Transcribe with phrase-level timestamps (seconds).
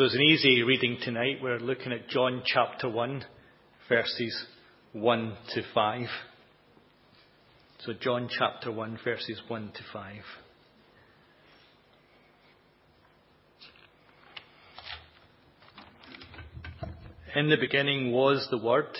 [0.00, 1.40] So it's an easy reading tonight.
[1.42, 3.22] We're looking at John chapter 1,
[3.86, 4.46] verses
[4.94, 6.06] 1 to 5.
[7.80, 10.14] So John chapter 1, verses 1 to 5.
[17.36, 18.96] In the beginning was the Word,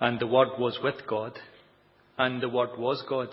[0.00, 1.38] and the Word was with God,
[2.16, 3.28] and the Word was God.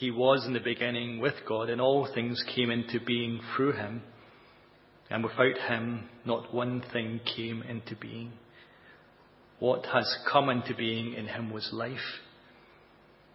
[0.00, 4.00] He was in the beginning with God, and all things came into being through him.
[5.10, 8.32] And without him, not one thing came into being.
[9.58, 11.98] What has come into being in him was life,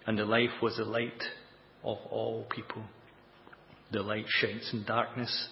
[0.08, 1.22] and the life was the light
[1.84, 2.82] of all people.
[3.91, 5.50] The light shines in darkness,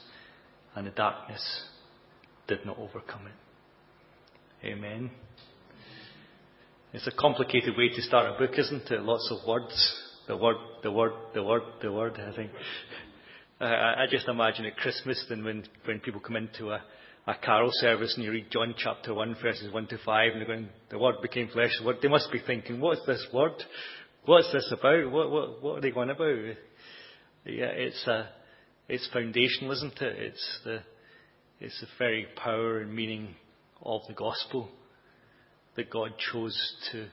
[0.74, 1.66] and the darkness
[2.48, 4.66] did not overcome it.
[4.66, 5.12] Amen.
[6.92, 9.04] It's a complicated way to start a book, isn't it?
[9.04, 12.20] Lots of words the word, the word, the word, the word.
[12.20, 12.52] I think.
[13.60, 16.82] I, just imagine at Christmas, then when when people come into a
[17.26, 20.48] a carol service and you read John chapter 1 verses 1 to 5 and they're
[20.48, 23.54] going, the word became flesh, they must be thinking, what's this word?
[24.26, 25.10] What's this about?
[25.10, 26.36] What, what, what are they going about?
[27.46, 28.30] Yeah, it's a,
[28.90, 30.18] it's foundational, isn't it?
[30.20, 30.80] It's the,
[31.60, 33.36] it's the very power and meaning
[33.82, 34.70] of the gospel
[35.76, 36.58] that God chose
[36.92, 37.08] to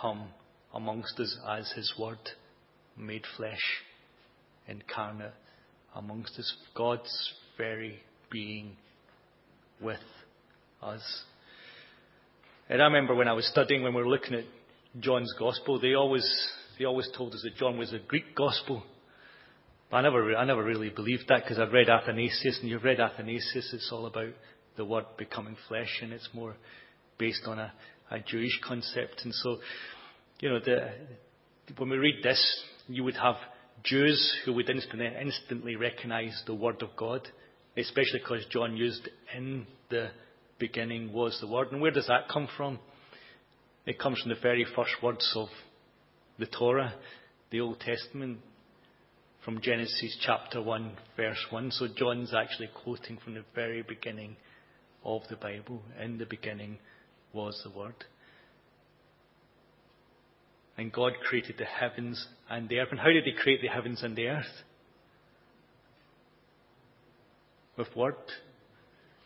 [0.00, 0.28] come
[0.74, 2.18] amongst us as His word
[2.96, 3.62] made flesh,
[4.68, 5.34] incarnate
[5.94, 7.98] amongst us, God's very
[8.30, 8.76] being
[9.80, 10.00] with
[10.82, 11.02] us.
[12.68, 14.44] And I remember when I was studying, when we were looking at
[15.00, 16.26] John's Gospel, they always,
[16.78, 18.82] they always told us that John was a Greek Gospel.
[19.90, 22.98] But I never, I never really believed that because I've read Athanasius, and you've read
[22.98, 24.32] Athanasius, it's all about
[24.76, 26.56] the Word becoming flesh, and it's more
[27.18, 27.72] based on a,
[28.10, 29.20] a Jewish concept.
[29.24, 29.58] And so,
[30.40, 30.90] you know, the,
[31.76, 33.36] when we read this, you would have
[33.82, 37.28] Jews who would instantly, recognize the Word of God,
[37.76, 40.08] especially because John used in the
[40.58, 41.72] beginning was the Word.
[41.72, 42.78] And where does that come from?
[43.84, 45.48] It comes from the very first words of
[46.38, 46.94] the Torah,
[47.50, 48.38] the Old Testament,
[49.44, 51.70] from Genesis chapter 1, verse 1.
[51.72, 54.36] So John's actually quoting from the very beginning
[55.04, 55.82] of the Bible.
[56.02, 56.78] In the beginning
[57.32, 57.94] was the Word.
[60.78, 62.88] And God created the heavens and the earth.
[62.90, 64.44] And how did He create the heavens and the earth?
[67.76, 68.18] With what?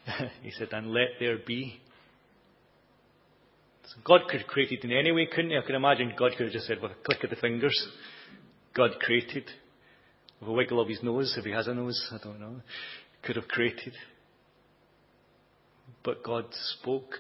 [0.43, 1.81] he said, and let there be.
[3.85, 5.57] So God could have created in any way, couldn't He?
[5.57, 7.77] I can imagine God could have just said, with a click of the fingers,
[8.75, 9.45] God created.
[10.41, 12.61] With a wiggle of His nose, if He has a nose, I don't know.
[13.23, 13.95] Could have created.
[16.03, 17.17] But God spoke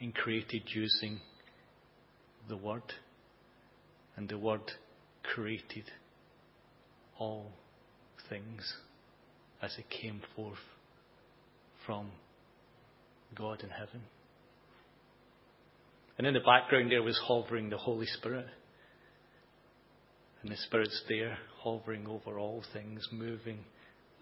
[0.00, 1.20] and created using
[2.48, 2.82] the Word,
[4.16, 4.72] and the Word
[5.22, 5.84] created
[7.18, 7.52] all
[8.28, 8.74] things
[9.62, 10.58] as it came forth
[11.86, 12.10] from
[13.34, 14.02] God in heaven.
[16.18, 18.46] And in the background there was hovering the Holy Spirit.
[20.42, 23.60] And the Spirit's there, hovering over all things, moving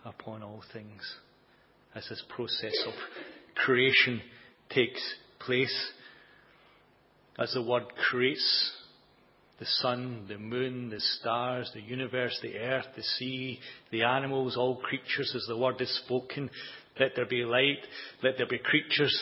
[0.04, 1.02] upon all things
[1.94, 2.92] as this process of
[3.56, 4.20] creation
[4.70, 5.02] takes
[5.40, 5.92] place
[7.38, 8.72] as the Word creates
[9.58, 13.60] the sun, the moon, the stars, the universe, the earth, the sea,
[13.90, 16.48] the animals, all creatures, as the Word is spoken.
[16.98, 17.86] Let there be light,
[18.22, 19.14] let there be creatures,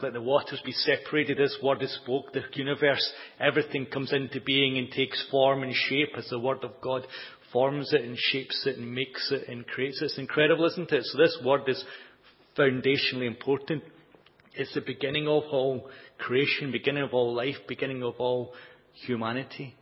[0.00, 4.76] let the waters be separated as Word is spoke, the universe, everything comes into being
[4.78, 7.06] and takes form and shape as the Word of God
[7.52, 10.06] forms it and shapes it and makes it and creates it.
[10.06, 11.04] It's incredible, isn't it?
[11.04, 11.84] So this Word is
[12.58, 13.84] foundationally important.
[14.54, 18.52] It's the beginning of all creation, beginning of all life, beginning of all
[19.06, 19.74] humanity.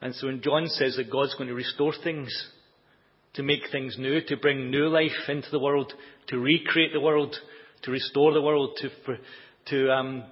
[0.00, 2.28] And so when John says that God's going to restore things,
[3.34, 5.92] to make things new, to bring new life into the world,
[6.28, 7.34] to recreate the world,
[7.82, 9.16] to restore the world, to,
[9.66, 10.24] to um,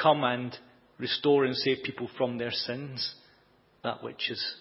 [0.00, 0.56] come and
[0.98, 3.14] restore and save people from their sins,
[3.82, 4.54] that which is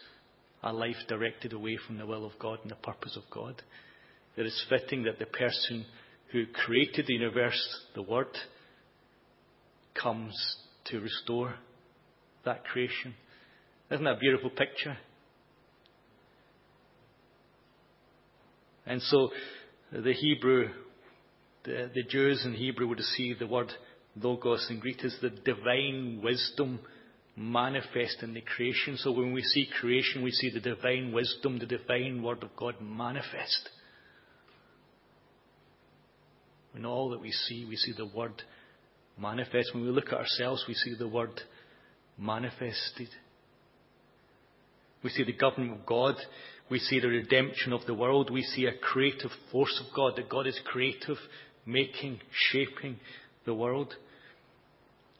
[0.64, 3.62] a life directed away from the will of God and the purpose of God.
[4.36, 5.86] It is fitting that the person
[6.36, 7.58] who created the universe,
[7.96, 8.28] the Word,
[9.94, 10.36] comes
[10.84, 11.56] to restore
[12.44, 13.14] that creation.
[13.90, 14.98] Isn't that a beautiful picture?
[18.86, 19.30] And so
[19.94, 20.68] the Hebrew,
[21.64, 23.72] the, the Jews in Hebrew would see the word
[24.22, 26.82] logos in Greek as the divine wisdom
[27.38, 28.98] manifest in the creation.
[28.98, 32.76] So when we see creation, we see the divine wisdom, the divine word of God
[32.82, 33.70] manifest.
[36.76, 38.44] In all that we see, we see the Word
[39.20, 39.74] manifest.
[39.74, 41.42] When we look at ourselves, we see the Word
[42.18, 43.10] manifested.
[45.04, 46.16] We see the government of God.
[46.70, 48.32] We see the redemption of the world.
[48.32, 51.18] We see a creative force of God, that God is creative,
[51.66, 52.20] making,
[52.52, 52.98] shaping
[53.46, 53.94] the world.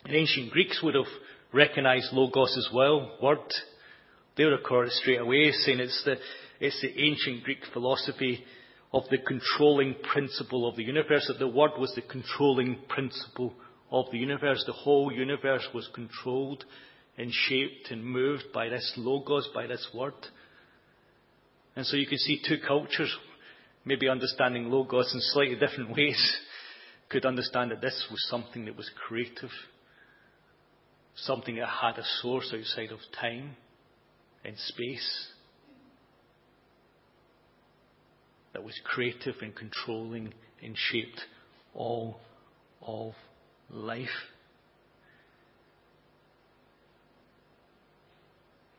[0.06, 1.06] The ancient Greeks would have
[1.54, 3.40] recognized Logos as well, word.
[4.36, 6.18] They would have caught it straight away, saying it's the,
[6.60, 8.44] it's the ancient Greek philosophy
[8.96, 13.54] of the controlling principle of the universe, that the word was the controlling principle
[13.92, 14.64] of the universe.
[14.66, 16.64] The whole universe was controlled
[17.18, 20.14] and shaped and moved by this Logos, by this word.
[21.76, 23.14] And so you can see two cultures,
[23.84, 26.38] maybe understanding Logos in slightly different ways,
[27.10, 29.52] could understand that this was something that was creative,
[31.18, 33.58] something that had a source outside of time
[34.46, 35.28] and space,
[38.56, 41.20] that was creative and controlling and shaped
[41.74, 42.18] all
[42.82, 43.12] of
[43.70, 44.08] life.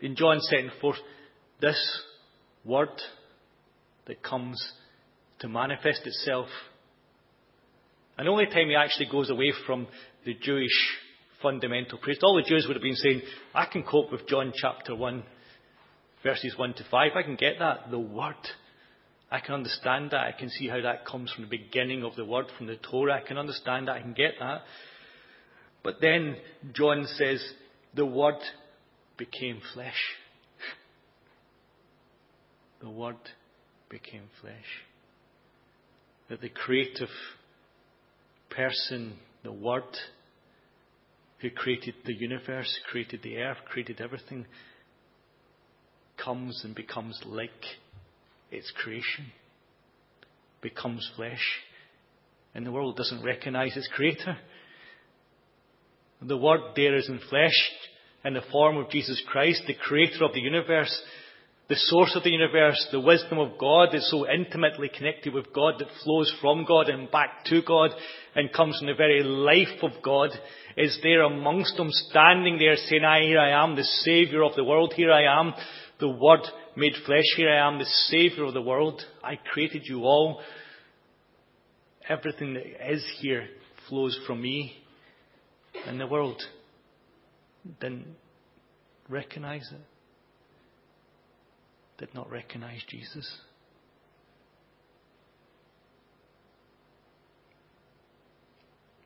[0.00, 0.96] In John setting forth
[1.60, 1.76] this
[2.64, 2.88] word
[4.06, 4.56] that comes
[5.40, 6.48] to manifest itself.
[8.16, 9.88] And the only time he actually goes away from
[10.24, 10.70] the Jewish
[11.42, 13.20] fundamental priest, all the Jews would have been saying,
[13.54, 15.22] I can cope with John chapter 1,
[16.22, 17.10] verses 1 to 5.
[17.14, 17.90] I can get that.
[17.90, 18.36] The Word.
[19.30, 20.20] I can understand that.
[20.20, 23.20] I can see how that comes from the beginning of the Word, from the Torah.
[23.22, 23.96] I can understand that.
[23.96, 24.62] I can get that.
[25.82, 26.36] But then
[26.72, 27.44] John says,
[27.94, 28.38] the Word
[29.16, 29.94] became flesh
[32.80, 33.16] the Word
[33.88, 34.84] became flesh.
[36.28, 37.08] That the creative
[38.50, 39.84] person, the Word,
[41.40, 44.46] who created the universe, created the earth, created everything,
[46.22, 47.50] comes and becomes like
[48.50, 49.26] its creation,
[50.62, 51.42] becomes flesh,
[52.54, 54.36] and the world doesn't recognize its creator.
[56.22, 57.70] The Word there is in flesh
[58.24, 61.02] in the form of Jesus Christ, the creator of the universe,
[61.68, 65.74] the source of the universe, the wisdom of God is so intimately connected with God
[65.78, 67.90] that flows from God and back to God
[68.34, 70.30] and comes from the very life of God
[70.76, 74.64] is there amongst them standing there saying, I, here I am, the Saviour of the
[74.64, 75.54] world, here I am,
[75.98, 76.40] the Word
[76.76, 79.02] made flesh, here I am, the Saviour of the world.
[79.22, 80.40] I created you all.
[82.08, 83.48] Everything that is here
[83.88, 84.76] flows from me.
[85.86, 86.42] And the world
[87.80, 88.16] didn't
[89.08, 89.80] recognize it
[91.98, 93.30] did not recognize Jesus.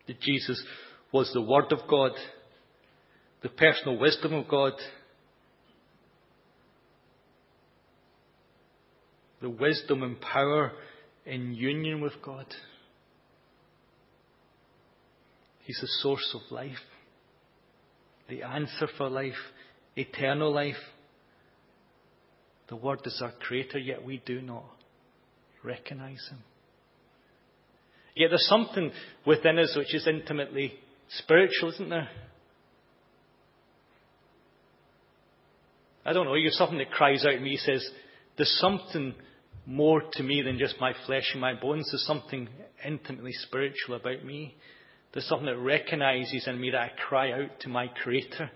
[0.07, 0.63] That Jesus
[1.13, 2.13] was the Word of God,
[3.43, 4.73] the personal wisdom of God,
[9.41, 10.73] the wisdom and power
[11.25, 12.47] in union with God.
[15.65, 16.77] He's the source of life,
[18.29, 19.35] the answer for life,
[19.97, 20.75] eternal life.
[22.69, 24.65] The Word is our Creator, yet we do not
[25.65, 26.39] recognize Him.
[28.15, 28.91] Yet there's something
[29.27, 30.75] within us which is intimately
[31.19, 32.09] spiritual, isn't there?
[36.05, 37.89] I don't know, you're something that cries out in me, says,
[38.41, 39.15] there's something
[39.67, 41.91] more to me than just my flesh and my bones.
[41.93, 42.49] There's something
[42.83, 44.55] intimately spiritual about me.
[45.13, 48.51] There's something that recognizes in me that I cry out to my Creator.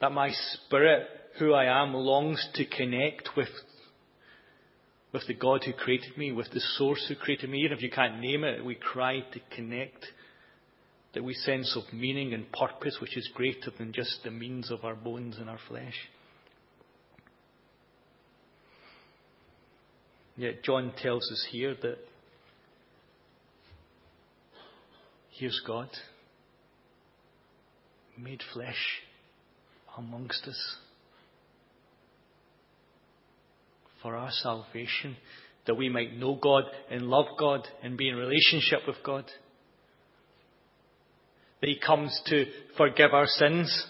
[0.00, 1.06] That my spirit
[1.38, 3.50] who I am longs to connect with,
[5.12, 7.60] with the God who created me, with the source who created me.
[7.60, 10.04] Even if you can't name it, we cry to connect.
[11.14, 14.84] That we sense of meaning and purpose which is greater than just the means of
[14.84, 15.94] our bones and our flesh.
[20.36, 21.98] Yet John tells us here that
[25.30, 25.88] here's God
[28.16, 29.00] made flesh
[29.96, 30.76] amongst us.
[34.02, 35.16] for our salvation,
[35.66, 39.24] that we might know God and love God and be in relationship with God.
[41.60, 42.46] That He comes to
[42.76, 43.86] forgive our sins.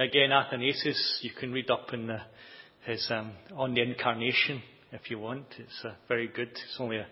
[0.00, 2.18] Again, Athanasius, you can read up in the,
[2.86, 5.44] his um, on the incarnation if you want.
[5.58, 6.48] It's uh, very good.
[6.48, 7.06] It's only a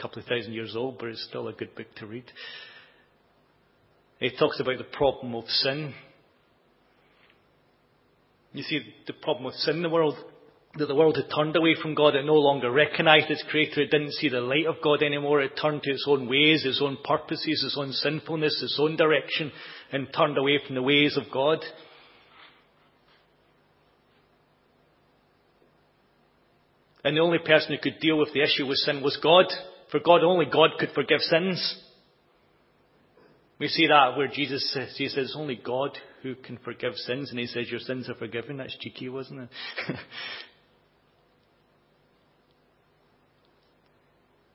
[0.00, 2.30] couple of thousand years old, but it's still a good book to read.
[4.18, 5.94] He talks about the problem of sin
[8.54, 10.14] you see, the problem with sin in the world,
[10.78, 12.14] that the world had turned away from God.
[12.14, 13.82] It no longer recognized its creator.
[13.82, 15.42] It didn't see the light of God anymore.
[15.42, 19.50] It turned to its own ways, its own purposes, its own sinfulness, its own direction,
[19.90, 21.64] and turned away from the ways of God.
[27.04, 29.44] And the only person who could deal with the issue with sin was God.
[29.90, 31.82] For God, only God could forgive sins.
[33.58, 37.38] We see that where Jesus says, he says, only God who can forgive sins, and
[37.38, 38.56] he says, your sins are forgiven.
[38.56, 39.48] That's cheeky, wasn't it?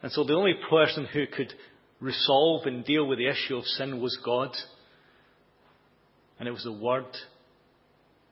[0.03, 1.53] and so the only person who could
[2.01, 4.49] resolve and deal with the issue of sin was God.
[6.39, 7.05] And it was the Word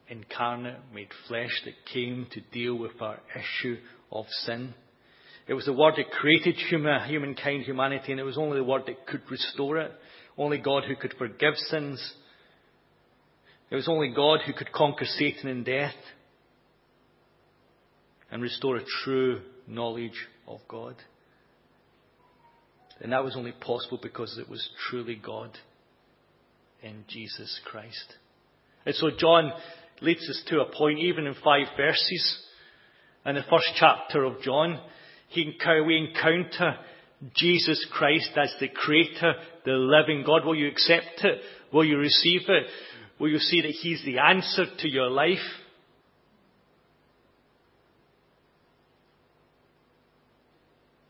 [0.10, 3.78] incarnate, made flesh, that came to deal with our issue
[4.12, 4.74] of sin.
[5.48, 8.84] It was the Word that created human, humankind, humanity, and it was only the Word
[8.88, 9.92] that could restore it.
[10.38, 12.14] Only God who could forgive sins.
[13.70, 15.96] It was only God who could conquer Satan and death
[18.30, 20.96] and restore a true knowledge of God.
[23.02, 25.58] And that was only possible because it was truly God
[26.82, 28.16] in Jesus Christ.
[28.86, 29.52] And so John
[30.02, 32.40] leads us to a point, even in five verses,
[33.26, 34.80] in the first chapter of John,
[35.36, 36.78] we encounter
[37.36, 39.34] Jesus Christ as the Creator,
[39.66, 40.46] the living God.
[40.46, 41.42] Will you accept it?
[41.74, 42.68] Will you receive it?
[43.20, 45.38] Will you see that He's the answer to your life?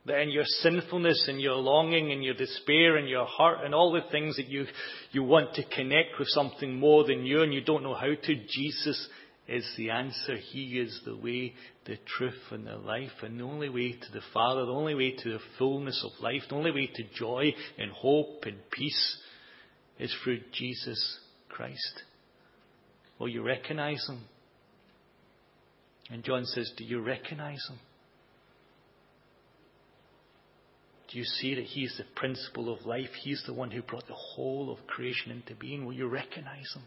[0.08, 3.92] That in your sinfulness and your longing and your despair and your heart and all
[3.92, 4.66] the things that you,
[5.12, 8.36] you want to connect with something more than you and you don't know how to,
[8.36, 9.10] Jesus
[9.48, 10.38] is the answer.
[10.38, 11.54] He is the way,
[11.86, 15.12] the truth and the life and the only way to the Father, the only way
[15.12, 19.18] to the fullness of life, the only way to joy and hope and peace
[20.00, 22.04] is through Jesus Christ.
[23.20, 24.22] Will you recognize Him?
[26.10, 27.80] And John says, do you recognize Him?
[31.10, 33.10] Do you see that He's the principle of life?
[33.24, 35.86] He's the one who brought the whole of creation into being.
[35.86, 36.84] Will you recognize Him?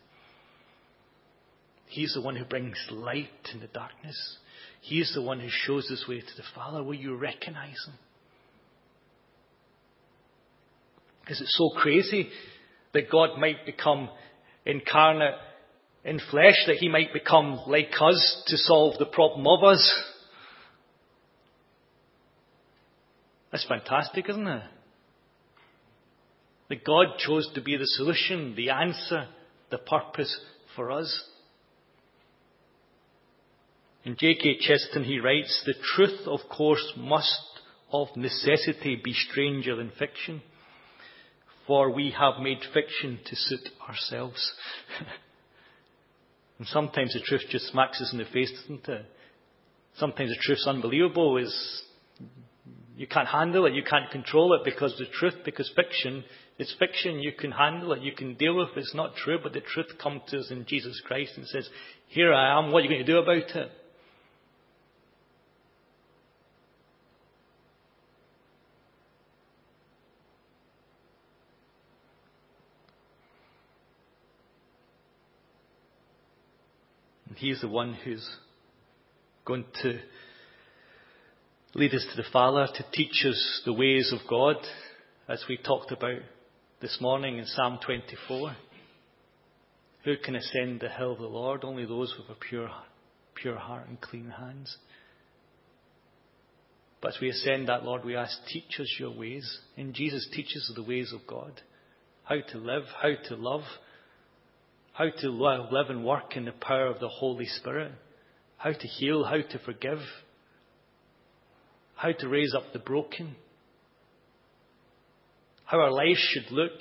[1.87, 4.37] He's the one who brings light in the darkness.
[4.81, 6.83] He's the one who shows us way to the Father.
[6.83, 7.95] Will you recognize Him?
[11.29, 12.29] Is it so crazy
[12.93, 14.09] that God might become
[14.67, 15.35] incarnate
[16.05, 20.03] in flesh, that He might become like us to solve the problem of us?
[23.51, 24.63] That's fantastic, isn't it?
[26.69, 29.27] That God chose to be the solution, the answer,
[29.71, 30.41] the purpose
[30.77, 31.25] for us.
[34.05, 34.59] In G.K.
[34.61, 37.41] Chesterton he writes, the truth of course must
[37.93, 40.43] of necessity be stranger than fiction,
[41.67, 44.53] for we have made fiction to suit ourselves.
[46.59, 49.07] and sometimes the truth just smacks us in the face, doesn't it?
[49.97, 51.83] Sometimes the truth's unbelievable, is
[53.01, 53.73] you can't handle it.
[53.73, 56.23] You can't control it because the truth, because fiction
[56.59, 57.21] is fiction.
[57.21, 58.03] You can handle it.
[58.03, 58.81] You can deal with it.
[58.81, 61.67] It's not true, but the truth comes to us in Jesus Christ and says,
[62.09, 62.73] here I am.
[62.73, 63.71] What are you going to do about it?
[77.37, 78.29] He's the one who's
[79.47, 80.01] going to
[81.75, 84.57] lead us to the Father, to teach us the ways of God,
[85.29, 86.21] as we talked about
[86.81, 88.57] this morning in Psalm 24.
[90.05, 91.63] Who can ascend the hill of the Lord?
[91.63, 92.71] Only those with a pure,
[93.35, 94.77] pure heart and clean hands.
[97.01, 99.61] But as we ascend that, Lord, we ask, teach us your ways.
[99.77, 101.61] And Jesus teaches us the ways of God.
[102.25, 103.63] How to live, how to love,
[104.93, 107.93] how to live and work in the power of the Holy Spirit,
[108.57, 110.01] how to heal, how to forgive,
[112.01, 113.37] how to raise up the broken,
[115.67, 116.81] how our lives should look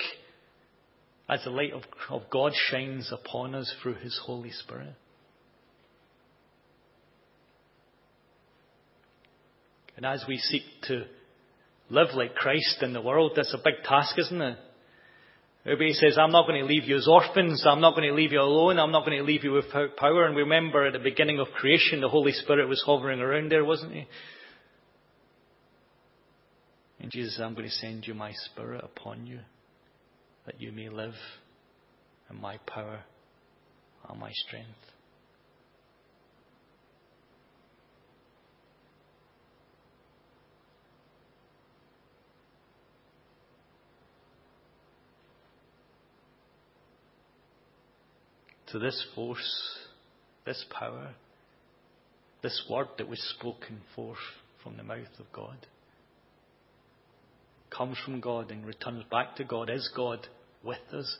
[1.27, 4.95] as the light of, of God shines upon us through His Holy Spirit.
[9.97, 11.03] And as we seek to
[11.89, 14.57] live like Christ in the world, that's a big task, isn't it?
[15.65, 17.65] Everybody says, I'm not going to leave you as orphans.
[17.67, 18.79] I'm not going to leave you alone.
[18.79, 20.25] I'm not going to leave you without power.
[20.25, 23.91] And remember at the beginning of creation, the Holy Spirit was hovering around there, wasn't
[23.91, 24.07] he?
[26.99, 29.39] And Jesus said, I'm going to send you my Spirit upon you
[30.45, 31.13] that you may live
[32.29, 32.99] in my power
[34.09, 34.67] and my strength.
[48.71, 49.77] To this force,
[50.45, 51.11] this power,
[52.43, 54.17] this word that was spoken forth
[54.61, 55.57] from the mouth of God
[57.75, 60.27] comes from God and returns back to God, is God
[60.63, 61.17] with us,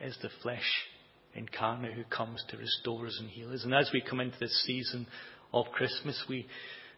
[0.00, 0.86] is the flesh
[1.34, 3.64] incarnate who comes to restore us and heal us.
[3.64, 5.06] And as we come into this season
[5.52, 6.46] of Christmas, we,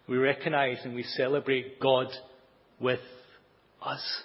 [0.09, 2.09] we recognize and we celebrate God
[2.81, 3.01] with
[3.83, 4.23] us.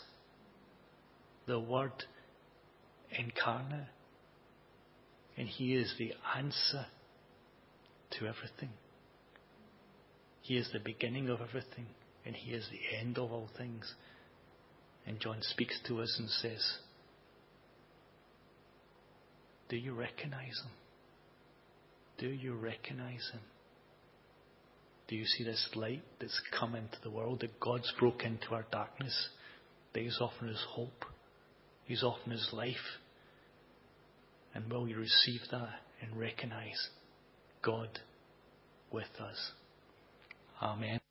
[1.48, 1.92] The Word
[3.18, 3.88] incarnate.
[5.38, 6.86] And He is the answer
[8.12, 8.70] to everything.
[10.42, 11.88] He is the beginning of everything,
[12.26, 13.94] and He is the end of all things.
[15.06, 16.78] And John speaks to us and says,
[19.70, 20.72] Do you recognize Him?
[22.18, 23.42] Do you recognize Him?
[25.08, 28.66] Do you see this light that's come into the world, that God's broke into our
[28.72, 29.30] darkness,
[29.94, 31.06] that He's offering hope,
[31.86, 32.76] He's offering us life?
[34.56, 36.90] And will you receive that and recognize
[37.62, 38.00] God
[38.92, 39.52] with us?
[40.62, 41.05] Amen.